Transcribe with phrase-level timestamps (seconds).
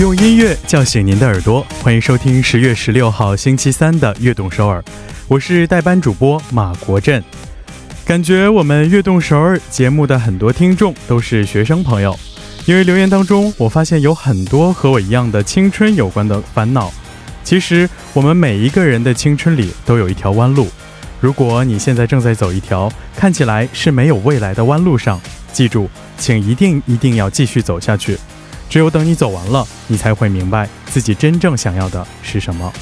[0.00, 4.80] 用音乐叫醒您的耳朵，欢迎收听十月十六号星期三的《悦动首尔》，
[5.26, 7.20] 我是代班主播马国振。
[8.04, 12.16] 感觉我们《悦动首尔》节目的很多听众都是学生朋友，
[12.64, 16.92] 因为留言当中我发现有很多和我一样的青春有关的烦恼。
[17.42, 20.68] 其实我们每一个人的青春里都有一条弯路，
[21.20, 25.20] 如果你现在正在走一条看起来是没有未来的弯路上，
[25.52, 28.16] 记住，请一定一定要继续走下去。
[28.68, 32.72] 只有等你走完了，你才会明白自己真正想要的是什么。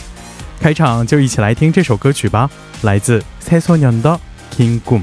[0.60, 2.50] 开场就一起来听这首歌曲吧，
[2.82, 4.18] 来自蔡索娘的
[4.56, 5.00] 《King Gum》。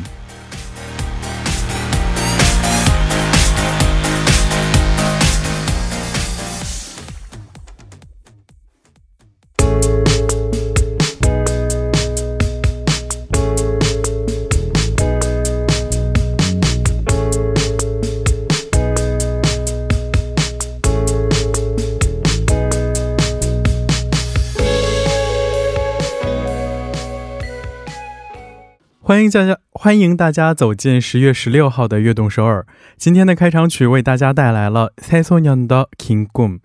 [29.13, 32.65] 欢迎大家，欢迎大家走进十月十六号的悦动首尔。
[32.97, 36.55] 今天的开场曲为大家带来了蔡索娘的《King Gum》。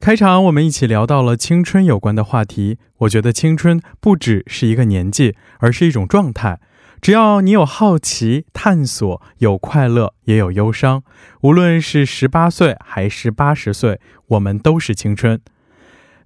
[0.00, 2.78] 开场我们一起聊到了青春有关的话题。
[3.00, 6.58] 我觉得青春不只是一个年纪，而是一种状态。
[7.02, 11.02] 只要你有好奇、探索，有快乐，也有忧伤。
[11.42, 15.38] 无论是十八岁还是八十岁，我们都是青春。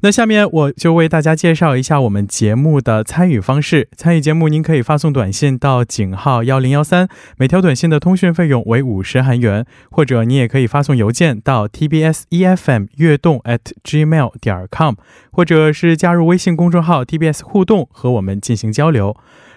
[0.06, 3.88] 那下面我就为大家介绍一下我们节目的参与方式。
[3.96, 14.94] 参与节目，您可以发送短信到井号幺零幺三，每条短信的通讯费用为五十韩元，或者你也可以发送邮件到 tbs efm 悦动 at gmail 点 com，
[15.32, 19.16] 或者是加入微信公众号 tbs 互动和我们进行交流。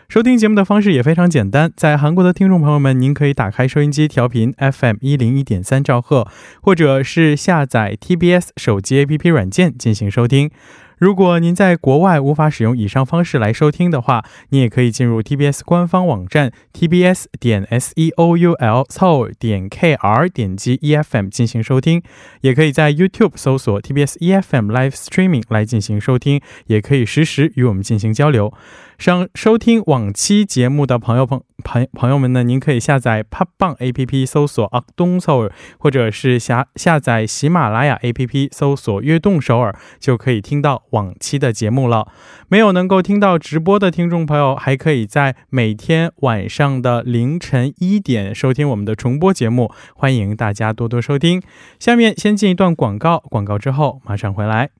[0.09, 6.27] 收听节目的方式也非常简单，在韩国的听众朋友们，您可以打开收音机调频 FM 一零一点三兆赫，
[6.63, 10.49] 或者是下载 TBS 手机 APP 软件进行收听。
[10.97, 22.01] 如果您在国外无法使用以上方式来收听的话，你也可以进入 TBS 官方网站 tbs 点 SEOULSOUL 点 k r 点击 E F M 进行收听，
[22.41, 28.51] 也可以在 YouTube 搜索 TBS E F M Live Streaming 来进行收听，也可以实时与我们进行交流。
[28.99, 42.09] 想收听往期节目的朋友朋朋朋友们呢，您可以下载 p 棒 A P P 搜索阿东首尔，或者是下下载喜马拉雅 A P P 搜索悦动首尔，就可以听到往期的节目了。
[42.49, 51.41] 没有能够听到直播的听众朋友，还可以在每天晚上的凌晨一点收听我们的重播节目，欢迎大家多多收听。
[51.79, 54.71] 下面先进一段广告，广告之后马上回来。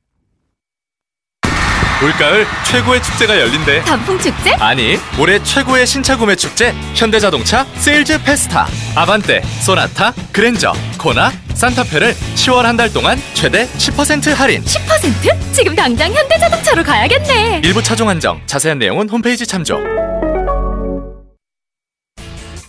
[2.02, 3.82] 올가을 최고의 축제가 열린대.
[3.84, 4.52] 단풍 축제?
[4.54, 8.66] 아니, 올해 최고의 신차 구매 축제 현대자동차 세일즈 페스타.
[8.94, 14.62] 아반떼, 소나타, 그랜저, 코나, 산타페를 10월 한 달 동안 최대 10% 할인.
[14.64, 15.52] 10%?
[15.52, 17.60] 지금 당장 현대자동차로 가야겠네.
[17.64, 18.40] 일부 차종 한정.
[18.46, 19.78] 자세한 내용은 홈페이지 참조.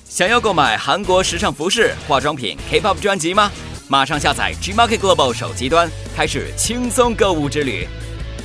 [0.07, 3.51] 想要购买韩国时尚服饰、化妆品、K-pop 专辑吗？
[3.89, 7.85] 马上下载 Gmarket Global 手机端，开始轻松购物之旅。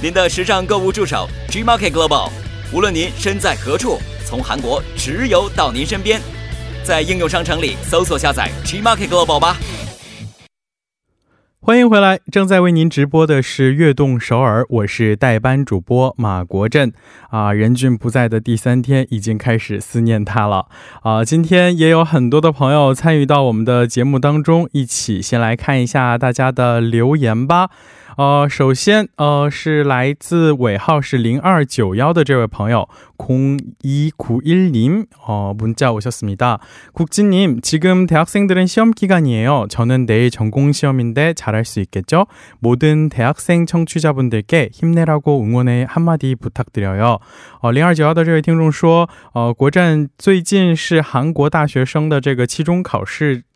[0.05, 2.29] 您的时尚购物助手 Gmarket Global，
[2.71, 6.21] 无论您身在何处，从韩国直邮到您身边。
[6.83, 9.57] 在应用商城里搜索下载 Gmarket Global 吧。
[11.59, 16.93] 欢迎回来，正在为您直播的是悦动首尔，我是代班主播马国振
[17.31, 17.51] 啊。
[17.51, 20.67] 任俊不在的第三天，已经开始思念他了
[21.01, 21.25] 啊。
[21.25, 27.71] 今天也有很多的朋友参与到我们的节目当中，一起先来看一下大家的留言吧。
[28.16, 36.58] 呃，首先呃是来自尾号是零二九幺的这位朋友，空一구일님 어, 문자 오셨습니다.
[36.92, 39.68] 국진님, 지금 대학생들은 시험 기간이에요.
[39.70, 42.26] 저는 내일 전공 시험인데 잘할 수 있겠죠?
[42.58, 47.18] 모든 대학생 청취자분들께 힘내라고 응원의 한마디 부탁드려요.
[47.62, 53.44] 어, 0292的这位听众说，呃，国战最近是韩国大学生的这个期中考试。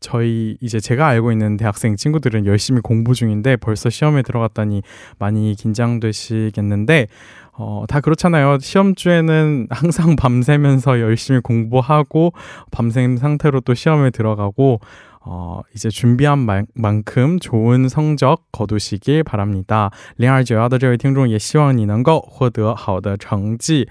[0.00, 4.82] 저희 이제 제가 알고 있는 대학생 친구들은 열심히 공부 중인데 벌써 시험에 들어갔다니
[5.18, 7.06] 많이 긴장되시겠는데
[7.52, 8.58] 어, 다 그렇잖아요.
[8.60, 12.32] 시험주에는 항상 밤새면서 열심히 공부하고
[12.70, 14.80] 밤샘 상태로 또 시험에 들어가고
[15.22, 19.90] 어, 이제 준비한 만, 만큼 좋은 성적 거두시길 바랍니다.
[20.18, 23.88] 零二九幺的这位听众也希望你能够获得好的成绩。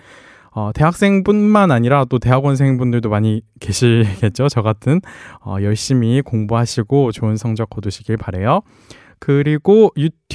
[0.52, 4.48] 어, 대학생뿐만 아니라 또 대학원생분들도 많이 계시겠죠?
[4.48, 5.00] 저 같은
[5.44, 8.60] 어, 열심히 공부하시고 좋은 성적 거두시길 바래요.
[9.20, 10.08] 그리고 유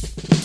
[0.00, 0.39] 回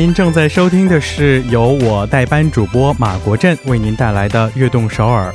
[0.00, 5.30] 您正在收听的是由我代班主播马国振为您带来的《悦动首尔》。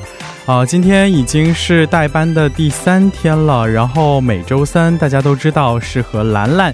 [0.51, 6.73] 啊，今天已经是代班的第三天了，然后每周三大家都知道是和兰兰。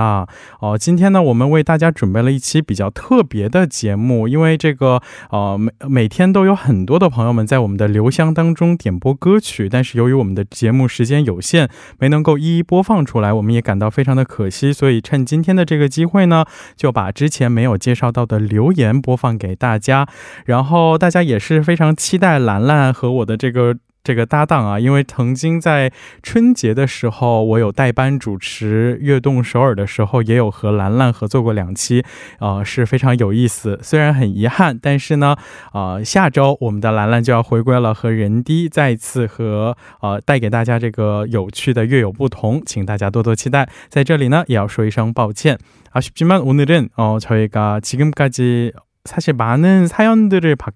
[0.00, 0.26] 啊，
[0.60, 5.00] 哦,今天呢，我们为大家准备了一期比较特别的节目，因为这个
[5.30, 11.68] 呃每每天都有很多的朋友们在我们的留箱当中点播歌曲，但是由于我们的节目时间有限，
[11.98, 16.44] 没能够一一播放出来，我们也感到非常的可惜，所以趁今天的这个机会呢，
[16.76, 17.60] 就把之前没。
[17.60, 20.08] 有介绍到的留言播放给大家，
[20.46, 23.76] 然后大家也是非常期待兰兰和我的这个。
[24.03, 25.91] 这个搭档啊，因为曾经在
[26.21, 32.03] 春节的时候，我有代班主持《悦动首尔》的时候，也有和兰兰合作过两期，
[32.39, 33.79] 呃，是非常有意思。
[33.81, 35.35] 虽然很遗憾，但是呢，
[35.73, 43.67] 呃，下周我们的兰兰就要回归了，和人低再次和呃带给大家这个有趣的《月有不同》，请大家多多期待。
[43.89, 45.57] 在这里呢，也要说一声抱歉。
[45.93, 48.71] 아쉽지만오늘은어저희가지금까지
[49.05, 50.75] 사실 많은 사연들을 받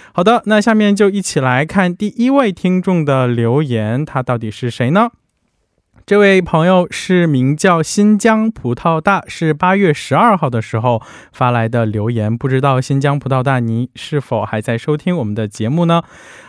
[0.13, 5.09] 好的，那下面就一起来看第一位听众的留言，他到底是谁呢？
[6.03, 12.35] 这位朋友是名叫新疆葡萄大，是八月十二号的时候发来的留言。
[12.35, 16.01] 不知道新疆葡萄大，你是否还在收听我们的节目呢？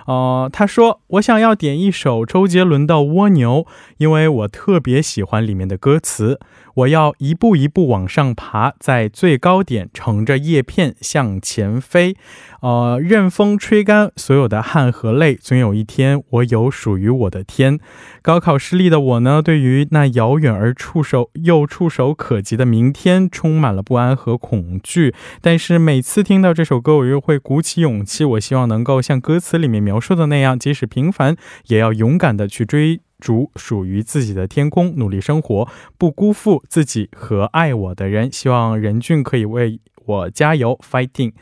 [0.06, 3.64] 呃，他说我想要点一首周杰伦的《蜗牛》，
[3.98, 6.40] 因为我特别喜欢里面的歌词。
[6.74, 12.16] 我要一步一步往上爬，在最高点乘着叶片向前飞，
[12.60, 17.78] 呃，任风吹干所有的汗和泪，总有一天我有属于我的天。
[18.22, 25.14] 高考失利的我呢，对于那遥远而触手又触手可及的明天充满了不安和恐惧。
[25.40, 28.24] 但是每次听到这首歌，我又会鼓起勇气。
[28.24, 31.36] 我希望能够像歌词里面描述的那样，即使平凡，
[31.66, 33.00] 也要勇敢的去追。
[33.22, 38.30] 主属于自己的天空，努力生活，不辜负自己和爱我的人。
[38.32, 41.32] 希望任俊可以为我加油，fighting。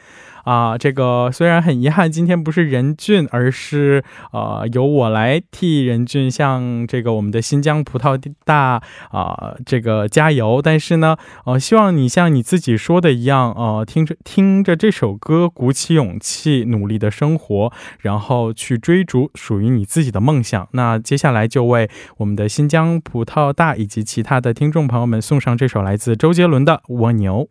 [0.42, 4.02] 啊，这个虽然很遗憾，今天不是任俊，而是
[4.32, 10.62] 呃由我来替任俊向这个我们的新疆葡萄大啊这个加油。
[10.62, 20.66] 但是呢，呃，希望你像你自己说的一样，呃，听着听着这首歌，鼓起勇气，努力的生活，然后去追逐属于你自己的梦想。
[20.72, 27.46] 那接下来就为我们的新疆葡萄大以及其他的听众朋友们送上这首来自周杰伦的《蜗牛》。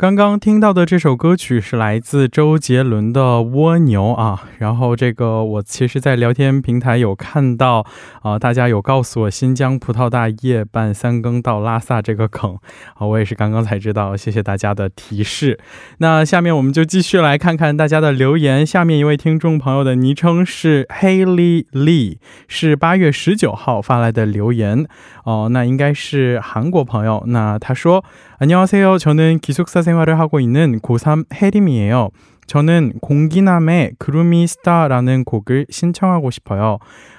[0.00, 7.84] 刚刚听到的这首歌曲是来自周杰伦的《蜗牛》啊，然后这个我其实，在聊天平台有看到
[8.22, 12.56] 啊，大家有告诉我新疆葡萄大夜半三更到拉萨这个梗
[12.94, 15.60] 啊，我也是刚刚才知道，谢谢大家的提示。
[15.98, 18.64] 那下面我们就继续来看看大家的留言。
[18.64, 22.16] 下面一位听众朋友的昵称是 Haley Lee，
[22.48, 24.86] 是八月十九号发来的留言
[25.24, 27.22] 哦，那应该是韩国朋友。
[27.26, 28.02] 那他说。
[28.42, 28.96] 안녕하세요.
[28.96, 32.08] 저는 기숙사 생활을 하고 있는 고3 혜림이에요.
[32.46, 36.78] 저는 공기남의 그루미 스타라는 곡을 신청하고 싶어요.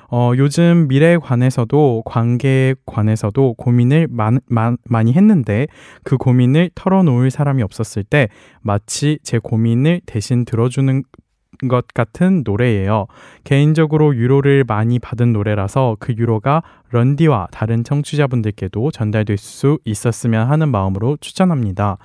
[0.09, 5.67] 어, 요즘 미래에 관해서도 관계에 관해서도 고민을 많, 많, 많이 했는데
[6.03, 8.27] 그 고민을 털어놓을 사람이 없었을 때
[8.63, 11.03] 마치 제 고민을 대신 들어주는
[11.68, 13.06] 것 같은 노래예요.
[13.44, 21.16] 개인적으로 위로를 많이 받은 노래라서 그 위로가 런디와 다른 청취자분들께도 전달될 수 있었으면 하는 마음으로
[21.20, 21.96] 추천합니다.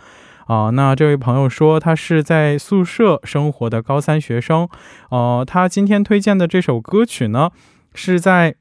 [0.48, 4.67] 啊，那这位朋友说他是在宿舍生活的高三学生，
[5.10, 7.51] 呃，他今天推荐的这首歌曲呢，
[7.93, 8.55] 是在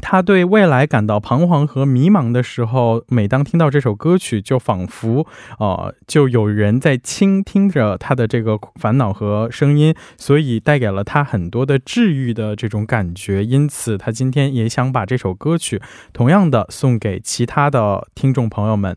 [0.00, 5.26] 他对未来感到彷徨和迷茫的时候，每当听到这首歌曲，就仿佛，
[5.58, 13.44] 呃，就有人在倾听着他的这个烦恼和声音，所以带给了他很多的治愈的这种感觉。
[13.44, 15.80] 因此，他今天也想把这首歌曲
[16.12, 18.96] 同样的送给其他的听众朋友们。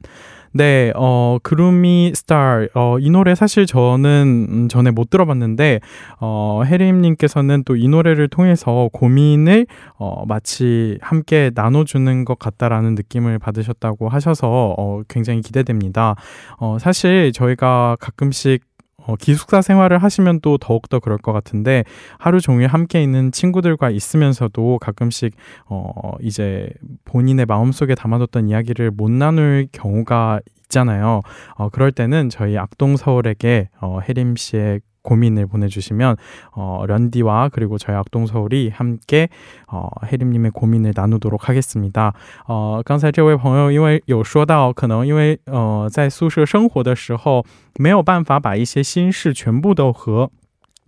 [0.54, 5.80] 네, 어, 그루미 스타, 어, 이 노래 사실 저는 음, 전에 못 들어봤는데,
[6.20, 9.68] 어, 혜림님께서는 또 이 노래를 통해서 고민을,
[10.00, 16.16] 어, 마치 함께 나눠주는 것 같다라는 느낌을 받으셨다고 하셔서, 어, 굉장히 기대됩니다.
[16.60, 18.64] 어, 사실 저희가 가끔씩
[19.08, 21.84] 어, 기숙사 생활을 하시면 또 더욱더 그럴 것 같은데
[22.20, 25.34] 하루 종일 함께 있는 친구들과 있으면서도 가끔씩
[25.66, 26.70] 어, 이제
[27.06, 31.22] 본인의 마음속에 담아뒀던 이야기를 못 나눌 경우가 있잖아요.
[31.56, 36.17] 어, 그럴 때는 저희 악동 서울에게 어, 혜림 씨의 고민을 보내주시면
[36.53, 39.29] 어, 런디와 그리고 저희 악동서울이 함께
[39.67, 42.13] 어, 혜림님의 고민을 나누도록 하겠습니다.
[42.47, 47.45] 어, 刚才这位朋友因为有说到，可能因为呃在宿舍生活的时候
[47.81, 50.31] 没有办法把一些心事全部都和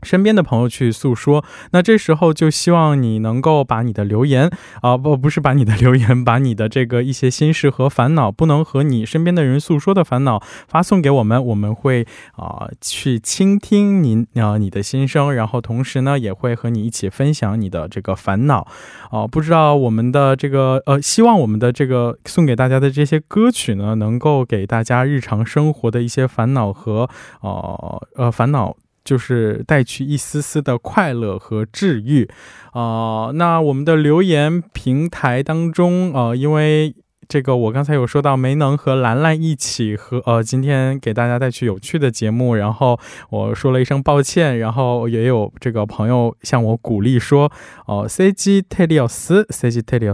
[0.03, 4.49] 身边的朋友去诉说，那这时候就希望你能够把你的留言
[4.81, 18.67] 啊，不不是把你的留言， 把你的这个一些心事和烦恼不能和你身边的人诉说的烦恼发送给我们，我们会啊去倾听您啊你的心声，然后同时呢也会和你一起分享你的这个烦恼
[19.11, 19.27] 啊。
[19.27, 27.09] 不知道我们的这个呃，希望我们的这个送给大家的这些歌曲呢，能够给大家日常生活的一些烦恼和
[27.41, 28.75] 呃呃烦恼。
[29.09, 32.29] 就是带去一丝丝的快乐和治愈，
[32.73, 36.93] 啊，那我们的留言平台当中，呃，因为
[37.27, 42.99] 这个我刚才有说到没能和兰兰一起和呃今天给大家带去有趣的节目，然后
[43.31, 47.51] 我说了一声抱歉，然后也有这个朋友向我鼓励说，
[47.87, 50.13] 哦，C G t e l i o s C G t e l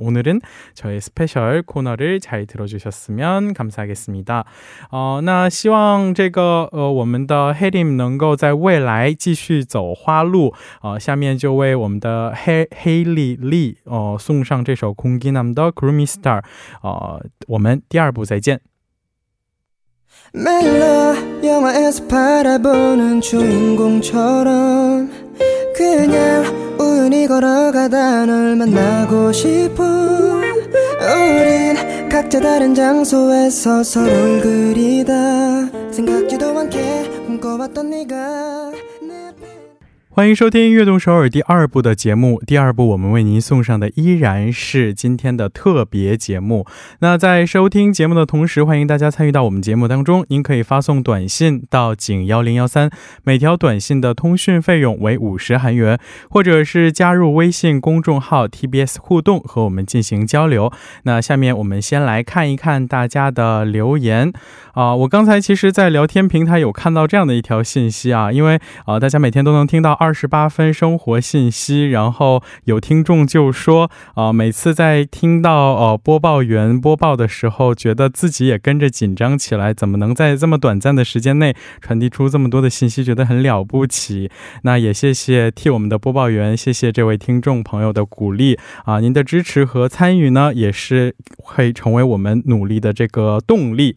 [0.00, 0.40] 오늘은
[0.74, 4.44] 저의 스페셜 코너를 잘 들어주셨으면 감사하겠습니다.
[4.90, 10.54] 어, 那希望这个呃我们的 해림 能够在未来继续走花路。
[10.82, 16.42] 呃，下面就为我们的 해, 헤일리 리呃送上这首 공기남더 그루미 스타.
[16.82, 18.60] 呃，我们第二部再见。
[20.32, 21.14] 멜로
[21.44, 24.87] 영화에서 바라보는 주인공처럼
[25.79, 26.43] 그냥
[26.77, 35.69] 우연히 걸어가다 널 만나고 싶어 우린 각자 다른 장소에서 서로를 그리다.
[35.89, 38.73] 생각지도 않게 꿈꿔봤던 네가
[40.19, 42.41] 欢迎收听《悦动首尔》第二部的节目。
[42.45, 46.67] 第二部我们为您送上的依然是今天的特别节目。
[46.99, 50.25] 那在收听节目的同时，欢迎大家参与到我们节目当中。
[50.27, 52.89] 您可以发送短信到井幺零幺三，
[53.23, 55.97] 每条短信的通讯费用为五十韩元，
[56.29, 60.69] 或者是加入微信公众号 TBS 互动和我们进行交流。
[61.03, 64.33] 那下面我们先来看一看大家的留言
[64.73, 64.93] 啊。
[64.93, 70.08] 我刚才其实，在聊天平台有看到这样的一条信息啊，因为啊，大家每天都能听到二。
[70.09, 84.31] 二十八分生活信息，然后有听众就说啊，每次在听到呃播报员播报的时候，觉得自己也跟着紧张起来，怎么能在这么短暂的时间内传递出这么多的信息，觉得很了不起。
[84.63, 93.95] 那也谢谢替我们的播报员，谢谢这位听众朋友的鼓励啊，您的支持和参与呢，也是会成为我们努力的这个动力。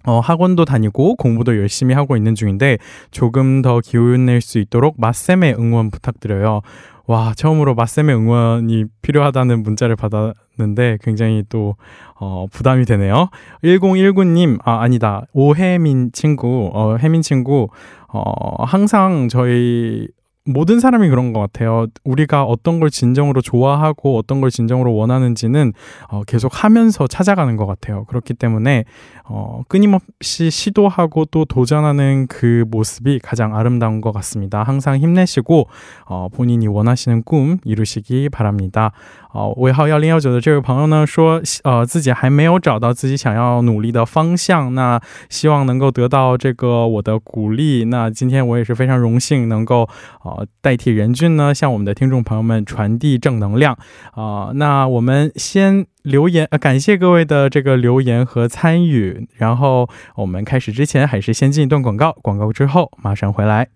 [0.06, 2.78] 어, 학원도 다니고 공부도 열심히 하고 있는 중인데
[3.10, 6.60] 조금 더 기운낼 수 있도록 맞쌤의 응원 부탁드려요.
[7.08, 11.78] 와, 처음으로 맞쌤의 응원이 필요하다는 문자를 받았는데 굉장히 또,
[12.20, 13.30] 어, 부담이 되네요.
[13.64, 15.26] 1019님, 아, 아니다.
[15.32, 17.70] 오혜민 친구, 어, 혜민 친구,
[18.10, 20.10] 어, 항상 저희
[20.46, 21.88] 모든 사람이 그런 것 같아요.
[22.04, 25.74] 우리가 어떤 걸 진정으로 좋아하고 어떤 걸 진정으로 원하는지는
[26.08, 28.06] 어, 계속 하면서 찾아가는 것 같아요.
[28.06, 28.86] 그렇기 때문에
[29.28, 34.62] 어, 끊임없이 시도하고 또 do전하는 그 모습이 가장 아름다운 것 같습니다.
[34.62, 35.68] 항상 힘내시고
[36.06, 38.92] 어, 본인이 원하시는 꿈 이루시기 바랍니다.
[39.36, 47.84] 哦，尾号幺零幺九的这位朋友呢说，呃，自己还没有找到自己想要努力的方向，那希望能够得到这个我的鼓励。
[47.84, 49.90] 那今天我也是非常荣幸能够，
[50.24, 53.78] 呃，代替任俊呢，向我们的听众朋友们传递正能量。
[54.14, 59.28] 啊，那我们先留言，呃，感谢各位的这个留言和参与。
[59.36, 63.68] 然后我们开始之前，还是先进一段广告，广告之后马上回来。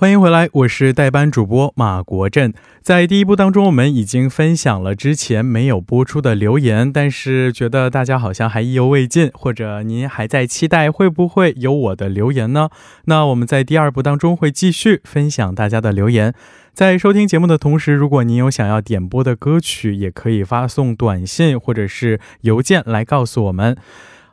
[0.00, 2.54] 欢迎回来，我是代班主播马国振。
[2.80, 12.70] 在第一部当中，我们已经分享了之前没有播出的留言，但是觉得大家好像还意犹未尽，或者您还在期待会不会有我的留言呢？
[13.04, 16.32] 那我们在第二部当中会继续分享大家的留言。
[16.72, 23.76] 在收听节目的同时，如果您有想要点播的歌曲，也可以发送短信或者是邮件来告诉我们。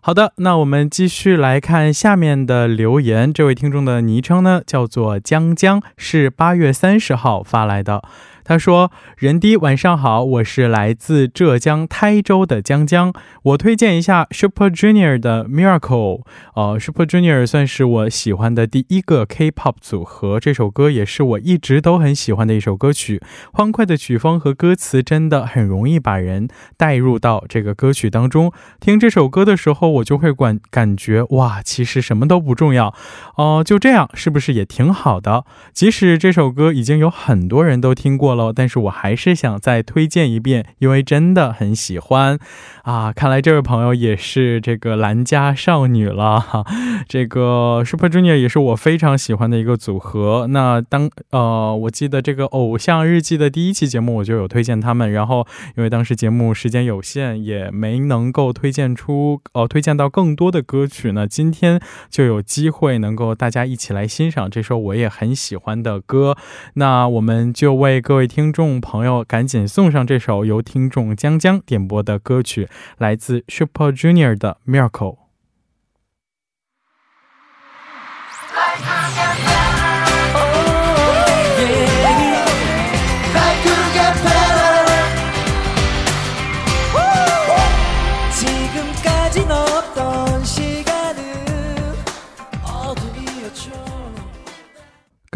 [0.08, 3.34] 好的，那我们继续来看下面的留言。
[3.34, 8.02] 这位听众的昵称呢，叫做江江，是八月三十号发来的。
[8.48, 13.12] 他说：“人滴晚上好，我是来自浙江台州的江江，
[13.44, 16.22] 我推荐一下 Super Junior 的 Miracle。
[16.56, 23.22] 呃，Super Junior 算是我喜欢的第一个 K-pop 组合，这首歌也是我一直都很喜欢的一首歌曲。
[23.52, 28.54] 欢快的曲风和歌词真的很容易把人带入到这个歌曲当中。
[28.80, 32.96] 听这首歌的时候，我就会感感觉哇，其实什么都不重要，
[33.36, 35.44] 哦，就这样是不是也挺好的？
[35.74, 42.38] 即使这首歌已经有很多人都听过。”了，但是我还是想再推荐一遍，因为真的很喜欢
[42.84, 43.12] 啊！
[43.12, 46.64] 看来这位朋友也是这个蓝家少女了哈。
[47.08, 50.48] 这个 Super Junior 也是我非常喜欢的一个组合。
[50.50, 55.46] 那当呃，我记得这个《偶像日记》的第一期节目我就有推荐他们，然后
[55.76, 61.28] 因为当时节目时间有限，也没能够推荐出呃推荐到更多的歌曲呢。
[61.28, 66.36] 今天就有机会能够大家一起来欣赏这首我也很喜欢的歌。
[66.76, 75.16] 那我们就为各位听众朋友赶紧送上这首由听众江江点播的歌曲，来自 Super Junior 的《Miracle》。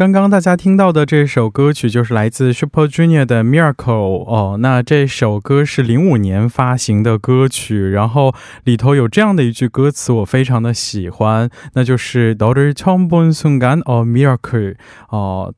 [0.01, 14.75] 刚刚大家听到的这首歌曲就是来自 Super Junior 的 Miracle 哦，那这首歌是零五年发行的歌曲，然后里头有这样的一句歌词，我非常的喜欢，那就是너를처음본순간哦 Miracle
[15.09, 15.53] 哦。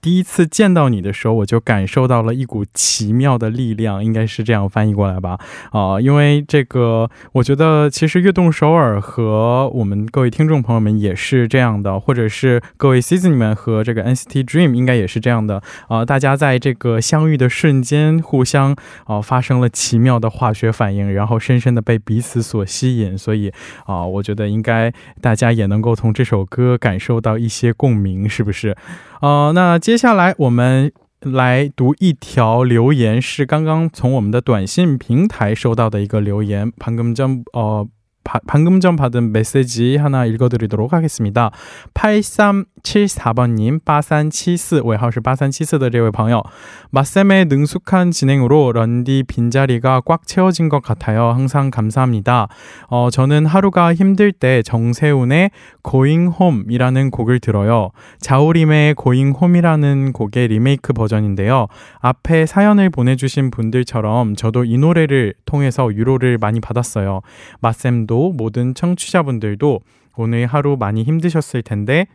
[0.00, 5.38] 第一次见到你的时候，我就感受到了一股奇妙的力量，应该是这样翻译过来吧？
[5.72, 16.02] 啊，因为这个，我觉得其实悦动首尔和我们各位听众朋友们也是这样的，或者是各位 season 们和这个 NCT Dream 应该也是这样的啊。
[16.02, 23.52] 大家在这个相遇的瞬间，互相啊发生了奇妙的化学反应，然后深深的被彼此所吸引，所以
[23.84, 28.74] 啊，我觉得应该大家也能够从这首歌感受到一些共鸣，是不是？
[29.21, 36.71] 呃，那接下来我们来读一条留言，是刚刚从我们的短信平台收到的一个留言。
[36.79, 37.87] 방금전 어。
[38.47, 41.51] 방금 전 받은 메시지 하나 읽어드리도록 하겠습니다.
[42.79, 46.43] 8374번님, 8374, 尾号是8374的这位朋友.
[46.91, 51.29] 맞쌤의 능숙한 진행으로 런디 빈자리가 꽉 채워진 것 같아요.
[51.29, 52.47] 항상 감사합니다.
[52.87, 55.51] 어, 저는 하루가 힘들 때 정세훈의
[55.83, 57.89] Going Home이라는 곡을 들어요.
[58.19, 61.67] 자우림의 Going Home이라는 곡의 리메이크 버전인데요.
[61.99, 67.21] 앞에 사연을 보내주신 분들처럼 저도 이 노래를 통해서 위로를 많이 받았어요.
[67.59, 69.79] 맞쌤도 모든 청취자분들도
[70.17, 72.07] 오늘 하루 많이 힘드셨을 텐데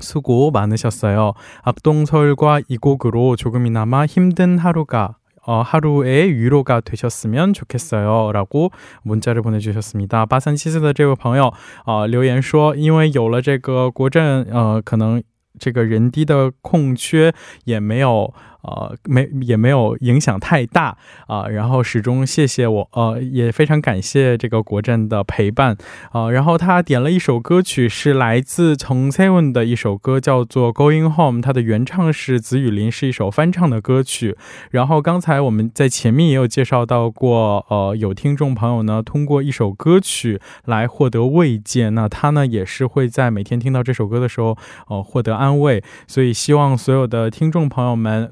[0.00, 1.32] 수고 많으셨어요.
[1.62, 8.32] 악동서울과 이 곡으로 조금이나마 힘든 하루가 어, 하루의 위로가 되셨으면 좋겠어요.
[8.32, 8.70] 라고
[9.02, 10.26] 문자를 보내주셨습니다.
[10.26, 11.52] 바산 시스的这位朋友，
[11.86, 15.22] 呃，留言说，因为有了这个国政，呃，可能
[15.58, 17.32] 这个人低的空缺，
[17.64, 18.32] 也没有
[18.63, 20.97] 呃，没也没有影响太大
[21.27, 25.77] 啊，然后始终谢谢我，呃，也非常感谢这个国振的陪伴
[26.11, 26.31] 啊。
[26.31, 34.37] 然后他点了一首歌曲，是来自从 Seven 的一首歌，叫做《Going Home》，它的原唱是紫雨林，是一首翻唱的歌曲。
[34.71, 45.83] 然后刚才我们在前面也有介绍到过，呃，有听众朋友呢通过一首歌曲来获得慰藉，那他呢也是会在每天听到这首歌的时候，呃，获得安慰。
[46.07, 48.31] 所以希望所有的听众朋友们。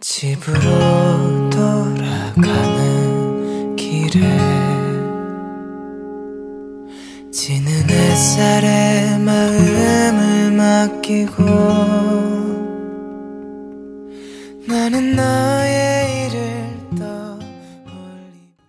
[0.00, 2.36] 집으로 돌아가는
[3.74, 4.20] 길에
[7.32, 11.44] 지는 햇살에 마음을 맡기고
[14.68, 16.27] 나는 일을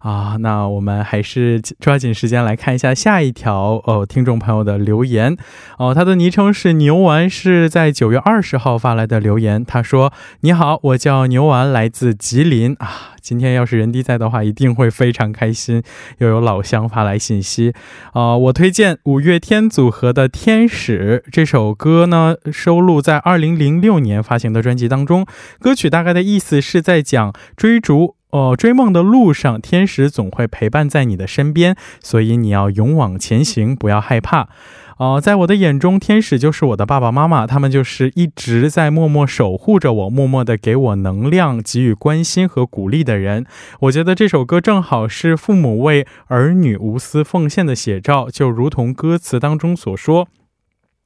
[0.00, 0.36] 啊！
[0.40, 5.34] 那我们还是抓紧时间来看一下下一条哦听众朋友的留言
[5.78, 13.14] 哦，他的昵称是牛丸，是在九月二十号发来的留言，他说：“你。”好，我叫牛丸，来自吉林啊。
[13.20, 15.84] 今天要是人弟在的话，一定会非常开心。
[16.18, 17.72] 又有老乡发来信息
[18.12, 25.24] 啊，我推荐五月天组合的《天使》这首歌呢，收录在二零零六年发行的专辑当中。
[25.60, 28.17] 歌曲大概的意思是在讲追逐。
[28.30, 34.48] 哦，追梦的路上，天使总会陪伴在你的身边，所以你要勇往前行，不要害怕。
[34.98, 43.46] 哦，在我的眼中，天使就是我的爸爸妈妈，他们就是一直在默默守护着我，默默的给我能量，给予关心和鼓励的人。
[43.82, 50.28] 我觉得这首歌正好是父母为儿女无私奉献的写照，就如同歌词当中所说。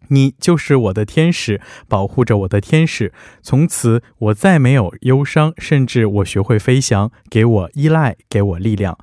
[0.09, 3.13] 你就是我的天使，保护着我的天使。
[3.43, 7.11] 从此，我再没有忧伤，甚至我学会飞翔。
[7.31, 8.99] 给我依赖，给我力量。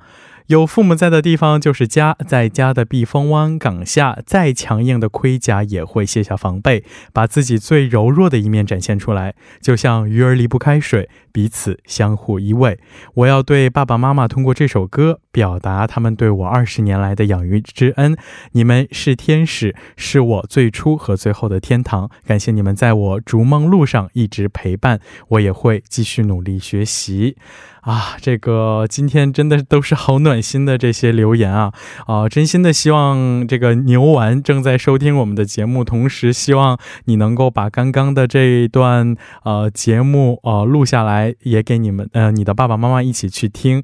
[0.46, 9.36] 有父母在的地方就是家，在家的避风湾港下，再强硬的盔甲也会卸下防备，把自己最柔弱的一面展现出来。
[9.60, 12.78] 就像鱼儿离不开水，彼此相互依偎。
[13.14, 18.16] 我要对爸爸妈妈通过这首歌表达他们对我二十年来的养育之恩。
[18.52, 22.10] 你们是天使，是我最初和最后的天堂。
[22.26, 27.36] 感谢你们在我逐梦路上一直陪伴，我也会继续努力学习。
[27.80, 31.72] 啊，这个今天真的都是好暖心的这些留言啊
[32.06, 32.28] 啊！
[32.28, 43.82] 真心的希望这个牛丸正在收听我们的节目，同时希望你能够把刚刚的这一段呃节目呃录下来，来也给你们呃你的爸爸妈妈一起去听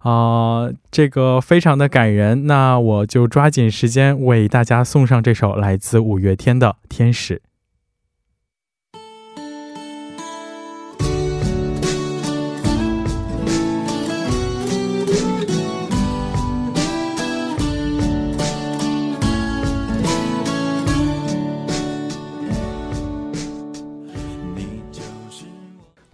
[0.00, 2.46] 啊，这个非常的感人。
[2.46, 7.36] 那我就抓紧时间为大家送上这首来自五月天的《天使》。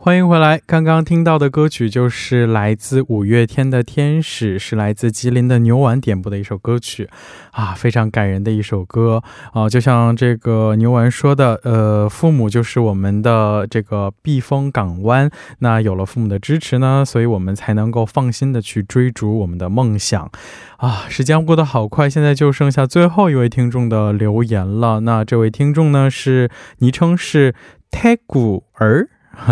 [0.04, 0.60] 欢迎回来！
[0.66, 7.08] 刚刚听到的歌曲就是来自五月天的《天使》，是来自吉林的牛丸点播的一首歌曲，
[7.52, 9.22] 啊，非常感人的一首歌
[9.54, 9.66] 啊！
[9.66, 15.30] 就像这个牛丸说的，呃，父母就是我们的这个避风港湾。
[15.60, 20.30] 那有了父母的支持呢，所以我们才能够放心的去追逐我们的梦想。
[20.76, 25.00] 啊，时间过得好快，现在就剩下最后一位听众的留言了。
[25.00, 27.54] 那这位听众呢，是昵称是
[27.90, 29.08] 泰古儿。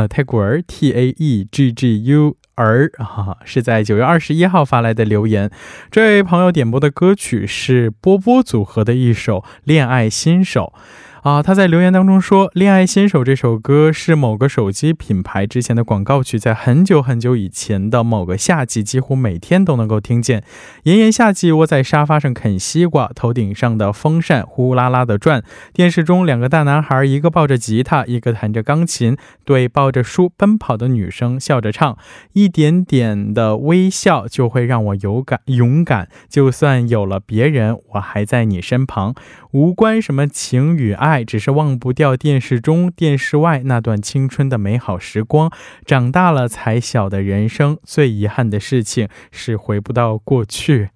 [0.09, 5.51] 泰古儿 T A E G G U 儿哈，是在九月二十一号发来的留言。
[5.91, 10.73] 这位朋友点播的歌曲是波波组合的一首《恋爱新手》。
[11.23, 20.43] 啊，他在留言当中说，《恋爱新手》这首歌是某个手机品牌之前的广告曲，在很久很久以前的某个夏季，几乎每天都能够听见。
[20.83, 25.45] 炎炎夏季，窝在沙发上啃西瓜，头顶上的风扇呼啦啦的转。
[25.73, 31.97] 电视中两个大男孩，一个抱着吉他，一个弹着钢琴，对抱着书奔跑的女生笑着唱。
[32.33, 39.15] 一点点的微笑就会让我有感勇敢，就算有了别人，我还在你身旁。
[39.53, 45.53] 无关什么情与爱，只是忘不掉电视中、电视外那段青春的美好时光。
[45.85, 50.89] 长大了才晓得，人生最遗憾的事情是回不到过去。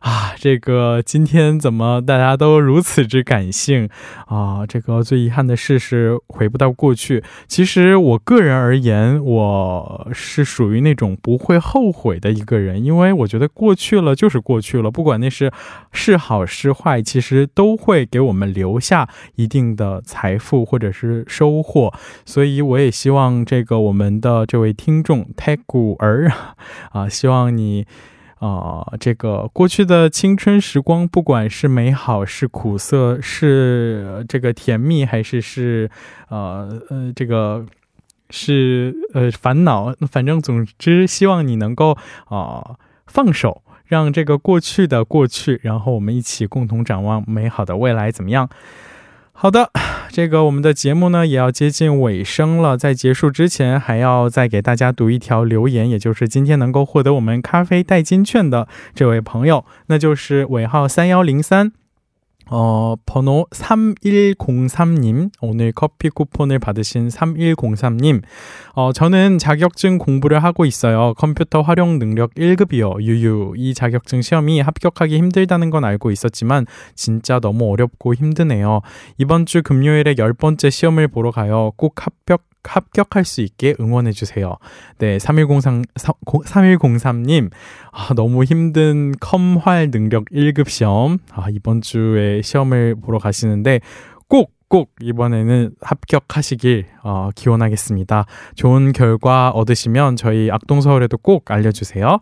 [0.00, 3.88] 啊，这个今天怎么大家都如此之感性
[4.26, 4.64] 啊？
[4.66, 7.24] 这个最遗憾的事是回不到过去。
[7.48, 15.50] 其实我个人而言，我是属于那种不会后悔的一个人，因为我觉得过去了就是过去了，不管那是
[15.92, 21.92] 是好是坏，其实都会给我们留下一定的财富或者是收获。
[22.24, 26.30] 所以我也希望这个我们的这位听众太古儿
[26.92, 27.84] 啊，希望你。
[28.38, 35.90] 啊，这个过去的青春时光，不管是美好是苦涩，是这个甜蜜还是是
[36.28, 37.66] 呃呃这个
[38.30, 41.96] 是呃烦恼，反正总之希望你能够
[42.26, 48.48] 啊放手，让这个过去的过去，然后我们一起共同展望美好的未来，怎么样？
[49.40, 49.70] 好的，
[50.10, 61.70] 这个我们的节目呢也要接近尾声了，在结束之前还要再给大家读一条留言，也就是今天能够获得我们咖啡代金券的这位朋友，那就是尾号三幺零三。
[62.50, 68.22] 어, 번호 3103님, 오늘 커피 쿠폰을 받으신 3103님,
[68.74, 71.12] 어, 저는 자격증 공부를 하고 있어요.
[71.18, 73.02] 컴퓨터 활용 능력 1급이요.
[73.02, 73.54] 유유.
[73.56, 78.80] 이 자격증 시험이 합격하기 힘들다는 건 알고 있었지만, 진짜 너무 어렵고 힘드네요.
[79.18, 81.72] 이번 주 금요일에 열 번째 시험을 보러 가요.
[81.76, 84.55] 꼭 합격 합격할 수 있게 응원해주세요.
[84.99, 87.51] 네, 3103, 3103님,
[87.91, 93.81] 아, 너무 힘든 컴활 능력 1급 시험, 아, 이번 주에 시험을 보러 가시는데
[94.27, 98.25] 꼭 꼭 이번에는 합격하시길 어, 기원하겠습니다.
[98.55, 102.17] 좋은 결과 얻으시면 저희 악동서울에도 꼭 알려주세요.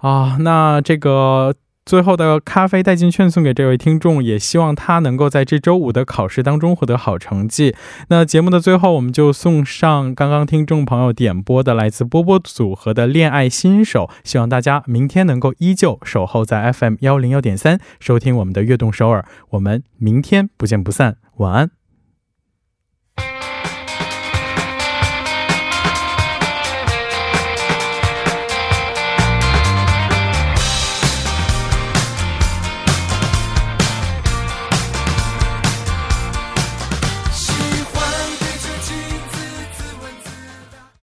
[0.00, 1.54] 아, 那这个
[1.85, 7.75] 最后的咖啡代金券送给这位听众，也希望他能够在这周五的考试当中获得好成绩。
[8.07, 19.25] 那节目的最后，我们就送上刚刚听众朋友点播的来自波波组合的《恋爱新手》，希望大家明天能够依旧守候在 FM 幺零幺点三，收听我们的悦动首尔。
[19.51, 21.82] 我们明天不见不散，晚安。